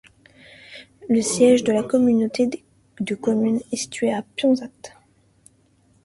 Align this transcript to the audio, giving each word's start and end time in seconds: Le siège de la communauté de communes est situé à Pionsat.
Le 1.09 1.21
siège 1.21 1.63
de 1.63 1.71
la 1.71 1.83
communauté 1.83 2.49
de 2.99 3.13
communes 3.13 3.61
est 3.71 3.75
situé 3.75 4.11
à 4.11 4.23
Pionsat. 4.35 4.71